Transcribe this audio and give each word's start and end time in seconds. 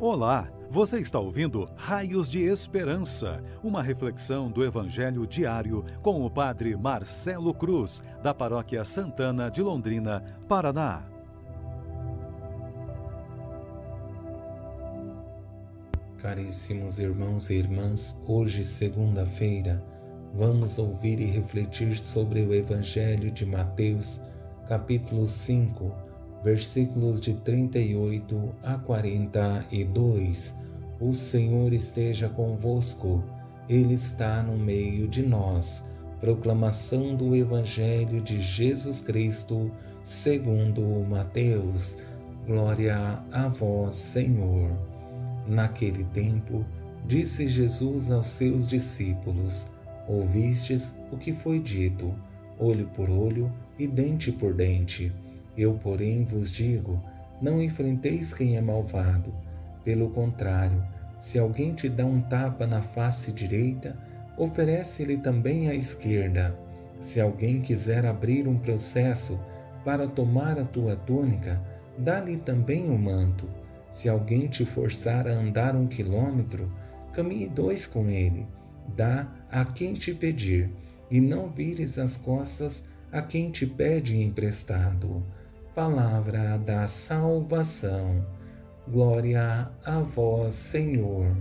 Olá, 0.00 0.50
você 0.68 0.98
está 0.98 1.20
ouvindo 1.20 1.68
Raios 1.76 2.28
de 2.28 2.40
Esperança, 2.40 3.40
uma 3.62 3.80
reflexão 3.80 4.50
do 4.50 4.64
Evangelho 4.64 5.24
diário 5.24 5.84
com 6.02 6.26
o 6.26 6.28
Padre 6.28 6.76
Marcelo 6.76 7.54
Cruz, 7.54 8.02
da 8.20 8.34
Paróquia 8.34 8.84
Santana 8.84 9.48
de 9.48 9.62
Londrina, 9.62 10.20
Paraná. 10.48 11.04
Caríssimos 16.18 16.98
irmãos 16.98 17.48
e 17.48 17.54
irmãs, 17.54 18.20
hoje, 18.26 18.64
segunda-feira, 18.64 19.80
vamos 20.34 20.76
ouvir 20.76 21.20
e 21.20 21.26
refletir 21.26 21.96
sobre 21.96 22.40
o 22.42 22.52
Evangelho 22.52 23.30
de 23.30 23.46
Mateus, 23.46 24.20
capítulo 24.66 25.28
5 25.28 26.13
versículos 26.44 27.22
de 27.22 27.32
38 27.32 28.54
a 28.62 28.76
42. 28.76 30.54
O 31.00 31.14
Senhor 31.14 31.72
esteja 31.72 32.28
convosco, 32.28 33.24
Ele 33.66 33.94
está 33.94 34.42
no 34.42 34.58
meio 34.58 35.08
de 35.08 35.22
nós. 35.22 35.82
Proclamação 36.20 37.16
do 37.16 37.34
Evangelho 37.34 38.20
de 38.20 38.38
Jesus 38.40 39.00
Cristo, 39.00 39.72
segundo 40.02 40.82
Mateus. 41.08 41.96
Glória 42.46 43.22
a 43.32 43.48
vós, 43.48 43.94
Senhor. 43.94 44.70
Naquele 45.46 46.04
tempo, 46.04 46.64
disse 47.06 47.46
Jesus 47.46 48.10
aos 48.10 48.28
seus 48.28 48.66
discípulos: 48.66 49.68
Ouvistes 50.06 50.94
o 51.10 51.16
que 51.16 51.32
foi 51.32 51.58
dito, 51.58 52.14
olho 52.58 52.86
por 52.88 53.08
olho 53.08 53.50
e 53.78 53.86
dente 53.86 54.30
por 54.30 54.52
dente. 54.52 55.10
Eu, 55.56 55.74
porém, 55.74 56.24
vos 56.24 56.52
digo: 56.52 57.00
não 57.40 57.62
enfrenteis 57.62 58.32
quem 58.32 58.56
é 58.56 58.60
malvado. 58.60 59.32
Pelo 59.84 60.10
contrário, 60.10 60.82
se 61.18 61.38
alguém 61.38 61.74
te 61.74 61.88
dá 61.88 62.04
um 62.04 62.20
tapa 62.20 62.66
na 62.66 62.82
face 62.82 63.32
direita, 63.32 63.96
oferece-lhe 64.36 65.16
também 65.16 65.68
a 65.68 65.74
esquerda. 65.74 66.58
Se 66.98 67.20
alguém 67.20 67.60
quiser 67.60 68.06
abrir 68.06 68.48
um 68.48 68.58
processo 68.58 69.38
para 69.84 70.08
tomar 70.08 70.58
a 70.58 70.64
tua 70.64 70.96
túnica, 70.96 71.60
dá-lhe 71.98 72.36
também 72.36 72.88
o 72.88 72.94
um 72.94 72.98
manto. 72.98 73.48
Se 73.90 74.08
alguém 74.08 74.48
te 74.48 74.64
forçar 74.64 75.28
a 75.28 75.32
andar 75.32 75.76
um 75.76 75.86
quilômetro, 75.86 76.72
caminhe 77.12 77.48
dois 77.48 77.86
com 77.86 78.08
ele. 78.08 78.46
Dá 78.96 79.28
a 79.50 79.64
quem 79.64 79.92
te 79.92 80.12
pedir, 80.12 80.70
e 81.10 81.20
não 81.20 81.48
vires 81.48 81.98
as 81.98 82.16
costas 82.16 82.84
a 83.12 83.22
quem 83.22 83.50
te 83.50 83.66
pede 83.66 84.20
emprestado 84.20 85.22
palavra 85.74 86.56
da 86.58 86.86
salvação. 86.86 88.24
Glória 88.86 89.68
a 89.84 90.00
vós, 90.00 90.54
Senhor. 90.54 91.36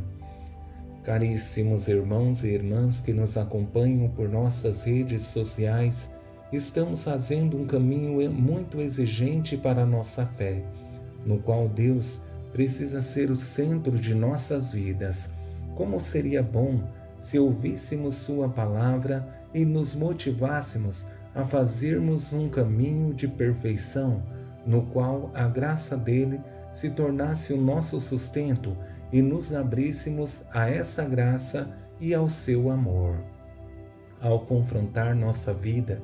Caríssimos 1.03 1.88
irmãos 1.88 2.44
e 2.44 2.48
irmãs 2.48 3.00
que 3.00 3.14
nos 3.14 3.38
acompanham 3.38 4.09
por 4.09 4.28
nossas 4.28 4.86
redes 4.86 5.22
sociais, 5.22 6.09
estamos 6.52 7.04
fazendo 7.04 7.58
um 7.58 7.67
caminho 7.67 8.31
muito 8.31 8.81
exigente 8.81 9.56
para 9.56 9.84
a 9.84 9.86
nossa 9.86 10.26
fé, 10.26 10.64
no 11.23 11.38
qual 11.38 11.70
Deus 11.70 12.22
precisa 12.52 13.02
ser 13.02 13.30
o 13.30 13.36
centro 13.36 13.92
de 13.92 14.16
nossas 14.16 14.73
vidas. 14.73 15.30
Como 15.76 16.00
seria 16.00 16.42
bom 16.42 16.81
se 17.20 17.38
ouvíssemos 17.38 18.16
Sua 18.16 18.50
palavra 18.50 19.28
e 19.54 19.64
nos 19.64 19.94
motivássemos 19.94 21.06
a 21.36 21.44
fazermos 21.44 22.31
um 22.34 22.50
caminho 22.50 23.14
de 23.14 23.28
perfeição, 23.28 24.23
no 24.66 24.84
qual 24.88 25.31
a 25.34 25.48
graça 25.48 25.98
dele 25.98 26.42
se 26.72 26.89
tornasse 26.89 27.53
o 27.53 27.58
nosso 27.58 28.00
sustento 28.00 28.78
e 29.12 29.22
nos 29.22 29.54
abríssemos 29.54 30.44
a 30.52 30.70
essa 30.70 31.06
graça 31.06 31.70
e 32.00 32.14
ao 32.14 32.30
seu 32.30 32.70
amor. 32.70 33.23
Ao 34.22 34.39
confrontar 34.39 35.16
nossa 35.16 35.54
vida 35.54 36.02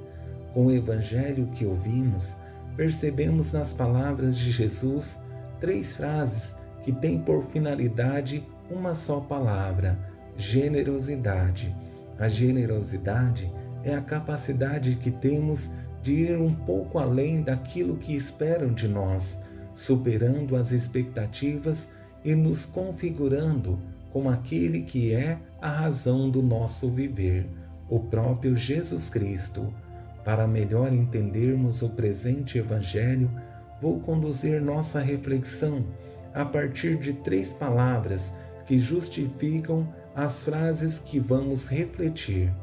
com 0.53 0.67
o 0.67 0.71
evangelho 0.71 1.47
que 1.47 1.65
ouvimos, 1.65 2.35
percebemos 2.75 3.53
nas 3.53 3.73
palavras 3.73 4.37
de 4.37 4.51
Jesus 4.51 5.19
três 5.59 5.95
frases 5.95 6.55
que 6.81 6.91
têm 6.91 7.19
por 7.19 7.43
finalidade 7.43 8.45
uma 8.69 8.93
só 8.93 9.19
palavra: 9.19 9.97
generosidade. 10.35 11.75
A 12.17 12.27
generosidade 12.27 13.51
é 13.83 13.95
a 13.95 14.01
capacidade 14.01 14.95
que 14.95 15.11
temos 15.11 15.71
de 16.01 16.13
ir 16.13 16.37
um 16.37 16.53
pouco 16.53 16.97
além 16.99 17.41
daquilo 17.41 17.97
que 17.97 18.15
esperam 18.15 18.73
de 18.73 18.87
nós, 18.87 19.39
superando 19.73 20.55
as 20.55 20.71
expectativas 20.71 21.91
e 22.23 22.35
nos 22.35 22.65
configurando 22.65 23.79
como 24.11 24.29
aquele 24.29 24.81
que 24.81 25.13
é 25.13 25.39
a 25.61 25.69
razão 25.69 26.29
do 26.29 26.41
nosso 26.41 26.89
viver, 26.89 27.47
o 27.89 27.99
próprio 27.99 28.55
Jesus 28.55 29.09
Cristo. 29.09 29.73
Para 30.23 30.47
melhor 30.47 30.93
entendermos 30.93 31.81
o 31.81 31.89
presente 31.89 32.57
Evangelho, 32.57 33.31
vou 33.81 33.99
conduzir 33.99 34.61
nossa 34.61 34.99
reflexão 34.99 35.85
a 36.33 36.45
partir 36.45 36.97
de 36.97 37.13
três 37.13 37.53
palavras 37.53 38.33
que 38.65 38.77
justificam 38.77 39.87
as 40.15 40.43
frases 40.43 40.99
que 40.99 41.19
vamos 41.19 41.67
refletir. 41.69 42.53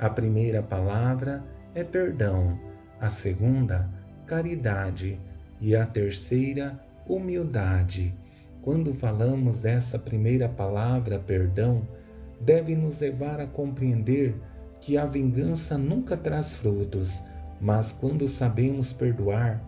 A 0.00 0.08
primeira 0.08 0.62
palavra 0.62 1.44
é 1.74 1.84
perdão, 1.84 2.58
a 2.98 3.10
segunda, 3.10 3.86
caridade 4.24 5.20
e 5.60 5.76
a 5.76 5.84
terceira, 5.84 6.82
humildade. 7.06 8.14
Quando 8.62 8.94
falamos 8.94 9.60
dessa 9.60 9.98
primeira 9.98 10.48
palavra, 10.48 11.18
perdão, 11.18 11.86
deve 12.40 12.74
nos 12.74 13.00
levar 13.00 13.40
a 13.40 13.46
compreender 13.46 14.34
que 14.80 14.96
a 14.96 15.04
vingança 15.04 15.76
nunca 15.76 16.16
traz 16.16 16.56
frutos, 16.56 17.22
mas 17.60 17.92
quando 17.92 18.26
sabemos 18.26 18.94
perdoar, 18.94 19.62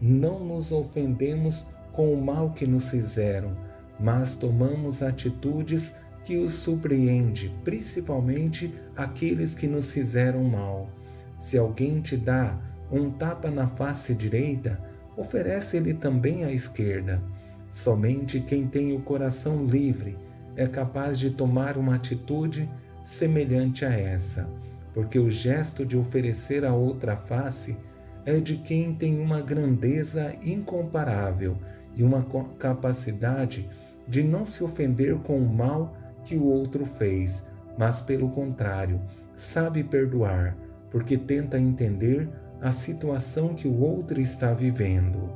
não 0.00 0.40
nos 0.40 0.72
ofendemos 0.72 1.64
com 1.92 2.12
o 2.12 2.20
mal 2.20 2.50
que 2.50 2.66
nos 2.66 2.90
fizeram, 2.90 3.56
mas 4.00 4.34
tomamos 4.34 5.00
atitudes 5.00 5.94
que 6.26 6.36
os 6.38 6.54
surpreende, 6.54 7.54
principalmente 7.62 8.74
aqueles 8.96 9.54
que 9.54 9.68
nos 9.68 9.92
fizeram 9.92 10.42
mal. 10.42 10.90
Se 11.38 11.56
alguém 11.56 12.00
te 12.00 12.16
dá 12.16 12.58
um 12.90 13.10
tapa 13.10 13.48
na 13.48 13.68
face 13.68 14.12
direita, 14.12 14.76
oferece-lhe 15.16 15.94
também 15.94 16.44
a 16.44 16.50
esquerda. 16.50 17.22
Somente 17.70 18.40
quem 18.40 18.66
tem 18.66 18.92
o 18.92 19.00
coração 19.02 19.64
livre 19.64 20.18
é 20.56 20.66
capaz 20.66 21.16
de 21.16 21.30
tomar 21.30 21.78
uma 21.78 21.94
atitude 21.94 22.68
semelhante 23.04 23.84
a 23.84 23.92
essa, 23.92 24.48
porque 24.92 25.20
o 25.20 25.30
gesto 25.30 25.86
de 25.86 25.96
oferecer 25.96 26.64
a 26.64 26.74
outra 26.74 27.16
face 27.16 27.76
é 28.24 28.40
de 28.40 28.56
quem 28.56 28.92
tem 28.92 29.20
uma 29.20 29.40
grandeza 29.40 30.32
incomparável 30.44 31.56
e 31.94 32.02
uma 32.02 32.26
capacidade 32.58 33.68
de 34.08 34.24
não 34.24 34.44
se 34.44 34.64
ofender 34.64 35.16
com 35.20 35.38
o 35.38 35.48
mal 35.48 35.94
que 36.26 36.36
o 36.36 36.44
outro 36.44 36.84
fez, 36.84 37.46
mas 37.78 38.00
pelo 38.00 38.28
contrário, 38.30 39.00
sabe 39.34 39.84
perdoar, 39.84 40.56
porque 40.90 41.16
tenta 41.16 41.56
entender 41.56 42.28
a 42.60 42.72
situação 42.72 43.54
que 43.54 43.68
o 43.68 43.80
outro 43.80 44.20
está 44.20 44.52
vivendo. 44.52 45.30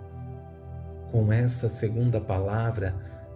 Com 1.12 1.32
essa 1.32 1.68
segunda 1.68 2.20
palavra, 2.20 2.94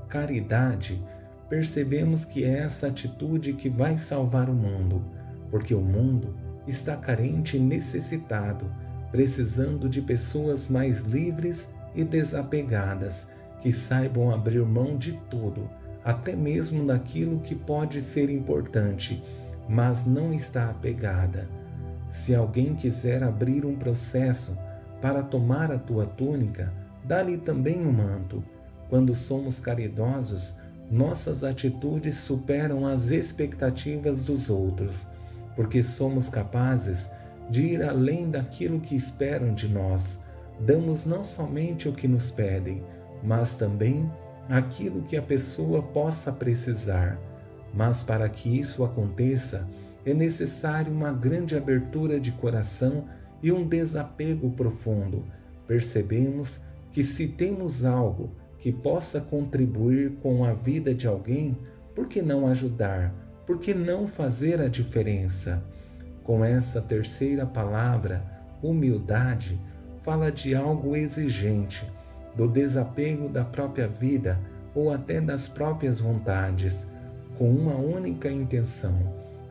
caridade, 0.08 1.00
percebemos 1.48 2.24
que 2.24 2.44
é 2.44 2.58
essa 2.58 2.88
atitude 2.88 3.52
que 3.52 3.68
vai 3.68 3.96
salvar 3.96 4.50
o 4.50 4.54
mundo, 4.54 5.04
porque 5.48 5.74
o 5.74 5.80
mundo 5.80 6.34
está 6.66 6.96
carente 6.96 7.56
e 7.56 7.60
necessitado, 7.60 8.68
precisando 9.12 9.88
de 9.88 10.02
pessoas 10.02 10.66
mais 10.66 11.02
livres 11.02 11.68
e 11.94 12.02
desapegadas, 12.02 13.28
que 13.60 13.70
saibam 13.70 14.32
abrir 14.32 14.64
mão 14.64 14.98
de 14.98 15.12
tudo 15.30 15.70
até 16.04 16.36
mesmo 16.36 16.86
daquilo 16.86 17.40
que 17.40 17.54
pode 17.54 18.00
ser 18.00 18.28
importante, 18.28 19.22
mas 19.68 20.04
não 20.04 20.32
está 20.32 20.68
apegada. 20.68 21.48
Se 22.06 22.34
alguém 22.34 22.74
quiser 22.74 23.22
abrir 23.22 23.64
um 23.64 23.74
processo 23.74 24.56
para 25.00 25.22
tomar 25.22 25.72
a 25.72 25.78
tua 25.78 26.04
túnica, 26.04 26.72
dá-lhe 27.04 27.38
também 27.38 27.84
o 27.84 27.88
um 27.88 27.92
manto. 27.92 28.44
Quando 28.90 29.14
somos 29.14 29.58
caridosos, 29.58 30.56
nossas 30.90 31.42
atitudes 31.42 32.16
superam 32.16 32.86
as 32.86 33.10
expectativas 33.10 34.26
dos 34.26 34.50
outros, 34.50 35.08
porque 35.56 35.82
somos 35.82 36.28
capazes 36.28 37.10
de 37.50 37.62
ir 37.62 37.82
além 37.82 38.30
daquilo 38.30 38.80
que 38.80 38.94
esperam 38.94 39.54
de 39.54 39.68
nós. 39.68 40.20
Damos 40.60 41.06
não 41.06 41.24
somente 41.24 41.88
o 41.88 41.92
que 41.92 42.06
nos 42.06 42.30
pedem, 42.30 42.84
mas 43.22 43.54
também 43.54 44.10
aquilo 44.48 45.02
que 45.02 45.16
a 45.16 45.22
pessoa 45.22 45.82
possa 45.82 46.32
precisar, 46.32 47.18
mas 47.72 48.02
para 48.02 48.28
que 48.28 48.58
isso 48.58 48.84
aconteça, 48.84 49.68
é 50.04 50.12
necessário 50.12 50.92
uma 50.92 51.12
grande 51.12 51.56
abertura 51.56 52.20
de 52.20 52.32
coração 52.32 53.04
e 53.42 53.50
um 53.50 53.66
desapego 53.66 54.50
profundo. 54.50 55.24
Percebemos 55.66 56.60
que 56.92 57.02
se 57.02 57.28
temos 57.28 57.84
algo 57.84 58.30
que 58.58 58.72
possa 58.72 59.20
contribuir 59.20 60.12
com 60.22 60.44
a 60.44 60.52
vida 60.52 60.94
de 60.94 61.06
alguém, 61.06 61.56
por 61.94 62.06
que 62.06 62.22
não 62.22 62.46
ajudar? 62.46 63.12
Por 63.46 63.58
que 63.58 63.74
não 63.74 64.06
fazer 64.06 64.60
a 64.60 64.68
diferença? 64.68 65.62
Com 66.22 66.44
essa 66.44 66.80
terceira 66.80 67.44
palavra, 67.44 68.24
humildade, 68.62 69.60
fala 70.02 70.30
de 70.30 70.54
algo 70.54 70.96
exigente, 70.96 71.84
do 72.36 72.48
desapego 72.48 73.28
da 73.28 73.44
própria 73.44 73.88
vida 73.88 74.40
ou 74.74 74.92
até 74.92 75.20
das 75.20 75.46
próprias 75.46 76.00
vontades, 76.00 76.86
com 77.38 77.50
uma 77.50 77.76
única 77.76 78.30
intenção: 78.30 78.94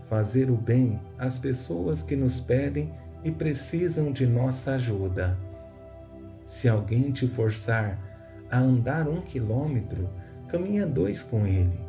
fazer 0.10 0.52
o 0.52 0.58
bem 0.58 1.00
às 1.18 1.38
pessoas 1.38 2.04
que 2.04 2.16
nos 2.16 2.40
pedem 2.40 2.92
e 3.24 3.32
precisam 3.32 4.12
de 4.12 4.28
nossa 4.28 4.74
ajuda. 4.74 5.38
Se 6.46 6.68
alguém 6.68 7.12
te 7.12 7.28
forçar 7.28 7.98
a 8.52 8.60
andar 8.60 9.08
um 9.08 9.22
quilômetro, 9.22 10.10
caminha 10.48 10.86
dois 10.86 11.24
com 11.24 11.48
ele. 11.48 11.80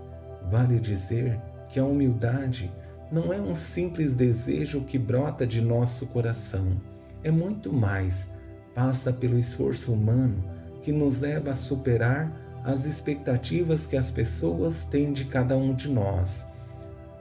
Vale 0.48 0.78
dizer 0.78 1.40
que 1.68 1.80
a 1.80 1.84
humildade 1.84 2.72
não 3.10 3.32
é 3.32 3.40
um 3.40 3.54
simples 3.54 4.14
desejo 4.14 4.82
que 4.82 4.98
brota 4.98 5.46
de 5.46 5.60
nosso 5.60 6.06
coração, 6.06 6.80
é 7.22 7.30
muito 7.30 7.72
mais, 7.72 8.30
passa 8.74 9.12
pelo 9.12 9.38
esforço 9.38 9.92
humano 9.92 10.44
que 10.84 10.92
nos 10.92 11.18
leva 11.18 11.52
a 11.52 11.54
superar 11.54 12.30
as 12.62 12.84
expectativas 12.84 13.86
que 13.86 13.96
as 13.96 14.10
pessoas 14.10 14.84
têm 14.84 15.14
de 15.14 15.24
cada 15.24 15.56
um 15.56 15.74
de 15.74 15.88
nós. 15.88 16.46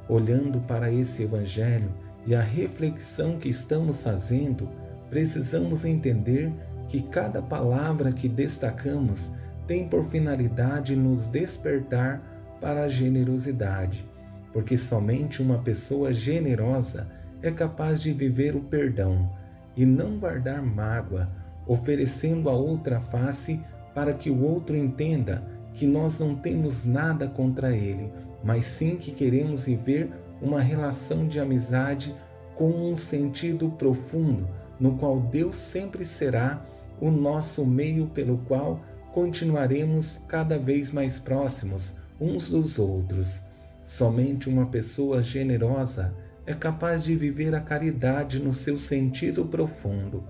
Olhando 0.10 0.60
para 0.60 0.92
esse 0.92 1.24
Evangelho 1.24 1.90
e 2.28 2.36
a 2.36 2.42
reflexão 2.42 3.38
que 3.38 3.48
estamos 3.48 4.04
fazendo, 4.04 4.70
precisamos 5.10 5.86
entender 5.86 6.52
que 6.90 7.02
cada 7.04 7.42
palavra 7.42 8.12
que 8.12 8.28
destacamos 8.28 9.32
tem 9.66 9.88
por 9.88 10.04
finalidade 10.06 10.94
nos 10.94 11.30
despertar 11.30 12.22
para 12.60 12.84
a 12.84 12.90
generosidade, 12.90 14.06
porque 14.52 14.78
somente 14.78 15.42
uma 15.42 15.60
pessoa 15.60 16.12
generosa 16.12 17.08
é 17.42 17.50
capaz 17.50 18.02
de 18.02 18.12
viver 18.12 18.58
o 18.58 18.62
perdão 18.62 19.32
e 19.76 19.86
não 19.86 20.20
guardar 20.20 20.62
mágoa, 20.62 21.32
oferecendo 21.68 22.50
a 22.50 22.54
outra 22.54 23.00
face 23.00 23.62
para 23.94 24.14
que 24.14 24.30
o 24.30 24.42
outro 24.42 24.76
entenda 24.76 25.44
que 25.74 25.86
nós 25.86 26.20
não 26.20 26.34
temos 26.34 26.86
nada 26.86 27.28
contra 27.28 27.76
ele, 27.76 28.12
mas 28.44 28.66
sim 28.66 28.96
que 28.96 29.12
queremos 29.12 29.66
viver 29.66 30.12
uma 30.42 30.62
relação 30.62 31.28
de 31.28 31.40
amizade 31.40 32.16
com 32.56 32.70
um 32.70 32.96
sentido 32.96 33.70
profundo, 33.72 34.48
no 34.80 34.98
qual 34.98 35.20
Deus 35.20 35.56
sempre 35.56 36.06
será 36.06 36.64
o 37.00 37.10
nosso 37.10 37.66
meio 37.66 38.08
pelo 38.08 38.38
qual 38.40 38.82
continuaremos 39.12 40.22
cada 40.28 40.58
vez 40.58 40.90
mais 40.90 41.20
próximos 41.20 41.96
uns 42.20 42.50
dos 42.50 42.80
outros. 42.80 43.44
Somente 43.84 44.50
uma 44.50 44.68
pessoa 44.68 45.22
generosa 45.22 46.14
é 46.46 46.54
capaz 46.54 47.04
de 47.04 47.16
viver 47.16 47.54
a 47.56 47.62
caridade 47.62 48.40
no 48.40 48.54
seu 48.54 48.78
sentido 48.78 49.46
profundo, 49.46 50.24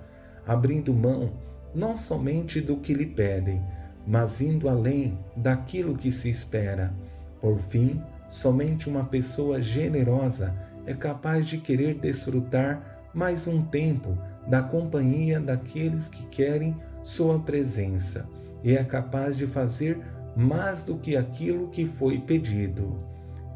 abrindo 0.46 0.94
mão 0.94 1.32
não 1.74 1.96
somente 1.96 2.62
do 2.62 2.78
que 2.78 2.94
lhe 2.94 3.06
pedem, 3.06 3.64
mas 4.06 4.42
indo 4.42 4.70
além 4.70 5.18
daquilo 5.36 5.96
que 5.96 6.12
se 6.12 6.30
espera. 6.30 6.94
Por 7.40 7.58
fim, 7.58 8.02
somente 8.30 8.90
uma 8.90 9.06
pessoa 9.06 9.62
generosa 9.62 10.54
é 10.86 10.94
capaz 10.94 11.46
de 11.46 11.58
querer 11.58 11.96
desfrutar 11.96 13.10
mais 13.14 13.48
um 13.48 13.64
tempo 13.64 14.18
da 14.48 14.62
companhia 14.62 15.40
daqueles 15.40 16.08
que 16.08 16.26
querem 16.28 16.76
sua 17.02 17.40
presença 17.40 18.28
e 18.64 18.76
é 18.76 18.84
capaz 18.84 19.38
de 19.38 19.48
fazer 19.48 20.00
mais 20.36 20.82
do 20.84 20.98
que 20.98 21.16
aquilo 21.16 21.70
que 21.70 21.86
foi 21.86 22.20
pedido. 22.20 23.04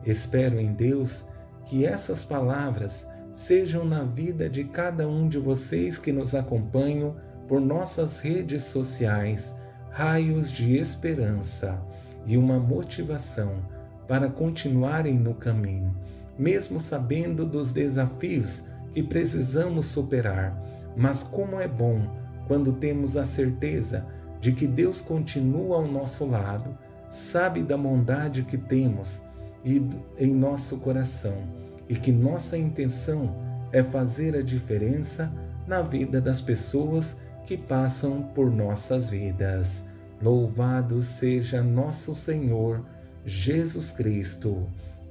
Espero 0.06 0.60
em 0.60 0.74
Deus 0.74 1.26
que 1.66 1.86
essas 1.86 2.24
palavras 2.24 3.08
sejam 3.38 3.86
na 3.86 4.02
vida 4.02 4.50
de 4.50 4.64
cada 4.64 5.08
um 5.08 5.28
de 5.28 5.38
vocês 5.38 6.00
que 6.00 6.12
nos 6.12 6.34
acompanham 6.34 7.16
por 7.48 7.62
nossas 7.62 8.20
redes 8.20 8.64
sociais 8.64 9.56
raios 9.92 10.52
de 10.52 10.76
esperança 10.76 11.80
e 12.26 12.36
uma 12.36 12.58
motivação 12.58 13.64
para 14.08 14.28
continuarem 14.28 15.20
no 15.20 15.36
caminho, 15.36 15.96
mesmo 16.36 16.80
sabendo 16.80 17.46
dos 17.46 17.72
desafios 17.72 18.64
que 18.92 19.04
precisamos 19.04 19.86
superar. 19.86 20.60
Mas 20.96 21.22
como 21.22 21.60
é 21.60 21.68
bom 21.68 22.10
quando 22.48 22.74
temos 22.74 23.16
a 23.16 23.24
certeza 23.24 24.04
de 24.40 24.52
que 24.52 24.66
Deus 24.66 25.00
continua 25.00 25.76
ao 25.76 25.88
nosso 25.88 26.26
lado, 26.26 26.76
sabe 27.08 27.62
da 27.62 27.78
bondade 27.78 28.42
que 28.42 28.58
temos 28.58 29.22
e 29.64 29.88
em 30.18 30.34
nosso 30.34 30.78
coração 30.78 31.67
e 31.90 31.96
que 31.96 32.12
nossa 32.12 32.58
intenção 32.58 33.36
é 33.72 33.84
fazer 33.84 34.36
a 34.36 34.42
diferença 34.42 35.32
na 35.66 35.82
vida 35.82 36.22
das 36.22 36.42
pessoas 36.42 37.18
que 37.46 37.58
passam 37.58 38.24
por 38.34 38.52
nossas 38.52 39.10
vidas. 39.10 39.86
Louvado 40.22 41.02
seja 41.02 41.62
nosso 41.62 42.16
Senhor 42.16 42.84
Jesus 43.26 43.92
Cristo, 43.92 44.68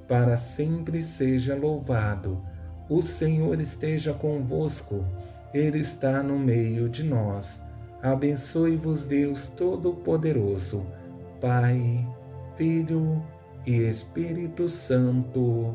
para 0.09 0.37
sempre 0.37 1.03
seja 1.03 1.55
louvado. 1.55 2.43
O 2.89 3.03
Senhor 3.03 3.61
esteja 3.61 4.13
convosco, 4.15 5.05
Ele 5.53 5.79
está 5.79 6.23
no 6.23 6.39
meio 6.39 6.89
de 6.89 7.03
nós. 7.03 7.63
Abençoe-vos, 8.03 9.07
Deus 9.07 9.49
Todo-Poderoso, 9.49 10.87
Pai, 11.41 12.07
Filho 12.55 13.23
e 13.67 13.73
Espírito 13.83 14.69
Santo. 14.69 15.75